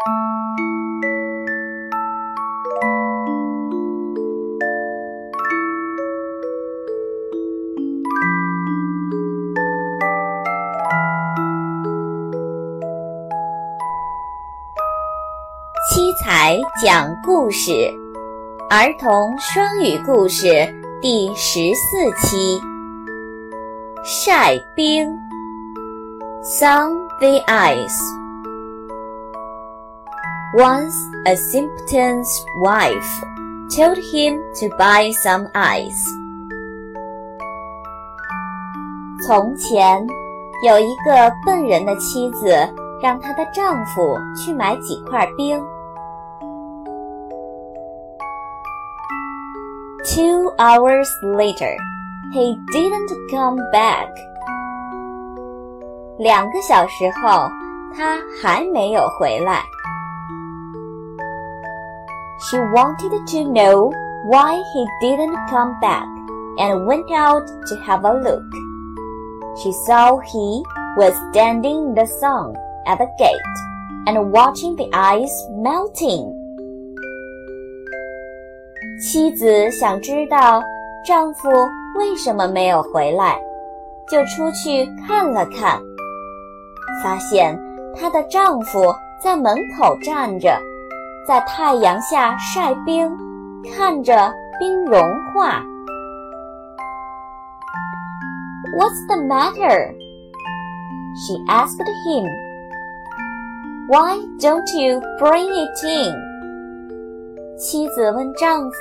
[0.00, 0.06] 七
[16.22, 17.72] 彩讲故事，
[18.70, 20.48] 儿童双语故事
[21.02, 22.58] 第十四期。
[24.02, 25.06] 晒冰
[26.42, 28.19] ，sun the ice.
[30.53, 32.29] Once a simpleton's
[32.61, 33.23] wife
[33.69, 36.09] told him to buy some ice.
[39.25, 40.05] 从前
[40.65, 42.47] 有一个笨人的妻子，
[43.01, 45.59] 让她的丈夫去买几块冰。
[50.05, 51.75] Two hours later,
[52.31, 54.07] he didn't come back.
[56.17, 57.49] 两个小时后，
[57.97, 59.63] 他还没有回来。
[62.39, 63.91] She wanted to know
[64.27, 66.05] why he didn't come back
[66.57, 68.43] and went out to have a look.
[69.57, 70.63] She saw he
[70.97, 72.53] was standing in the sun
[72.85, 73.39] at the gate
[74.05, 76.33] and watching the ice melting.
[79.01, 80.61] 妻子想知道
[81.05, 81.49] 丈夫
[81.97, 83.39] 为什么没有回来，
[84.09, 85.81] 就出去看了看，
[87.03, 87.57] 发现
[87.93, 90.57] 她的丈夫在门口站着，
[91.29, 93.11] 在太阳下晒冰，
[93.75, 95.01] 看着冰融
[95.33, 95.63] 化。
[98.77, 99.95] What's the matter?
[101.15, 102.25] She asked him.
[103.87, 106.13] Why don't you bring it in?
[107.57, 108.77] 妻子问丈夫：“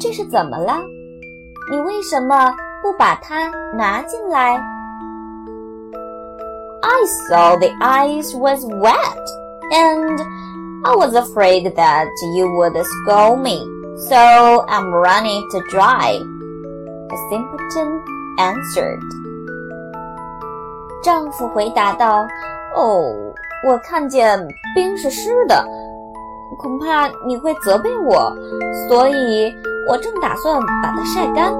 [0.00, 0.78] 这是怎么了？
[1.70, 4.60] 你为什么不把它拿进来？”
[6.82, 9.24] I saw the ice was wet,
[9.72, 10.18] and
[10.84, 16.18] I was afraid that you would scold me, so I'm running to dry.
[17.08, 18.02] The simpleton
[18.38, 19.00] answered.
[21.02, 23.12] 丈夫回答道：“哦，
[23.66, 25.64] 我看见冰是湿的。”
[26.58, 28.32] 恐怕你会责备我，
[28.88, 29.52] 所以
[29.88, 31.52] 我正打算把它晒干。